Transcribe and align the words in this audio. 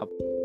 அப் 0.00 0.39